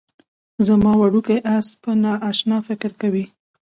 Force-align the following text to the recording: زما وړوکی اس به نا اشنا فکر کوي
زما 0.67 0.91
وړوکی 0.97 1.37
اس 1.55 1.67
به 1.81 1.91
نا 2.03 2.13
اشنا 2.29 2.57
فکر 2.67 2.91
کوي 3.01 3.25